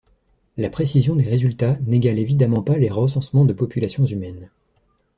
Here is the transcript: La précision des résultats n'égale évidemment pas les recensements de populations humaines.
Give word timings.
La 0.57 0.71
précision 0.71 1.15
des 1.15 1.23
résultats 1.29 1.77
n'égale 1.85 2.17
évidemment 2.17 2.63
pas 2.63 2.75
les 2.79 2.89
recensements 2.89 3.45
de 3.45 3.53
populations 3.53 4.07
humaines. 4.07 4.49